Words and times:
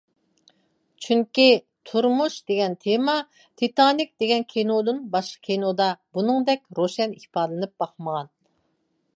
چۈنكى 1.07 1.43
تۇرمۇش 1.89 2.37
دېگەن 2.51 2.77
تېما، 2.85 3.15
تىتانىك 3.63 4.11
دېگەن 4.25 4.47
كىنودىن 4.55 5.05
باشقا 5.13 5.45
كىنودا 5.51 5.91
بۇنىڭدەك 6.19 6.67
روشەن 6.81 7.15
ئىپادىلىنىپ 7.21 7.77
باقمىغان. 7.85 8.35